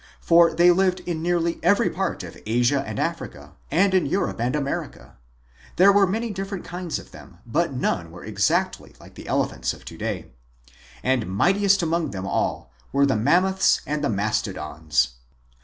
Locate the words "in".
1.01-1.21, 3.93-4.07